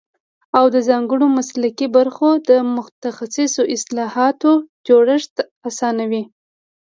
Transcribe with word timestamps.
او 0.57 0.65
د 0.75 0.77
ځانګړو 0.89 1.25
مسلکي 1.37 1.87
برخو 1.97 2.29
د 2.49 2.51
متخصصو 2.75 3.61
اصطلاحاتو 3.75 4.51
جوړښت 4.87 5.35
اسانوي 5.69 6.23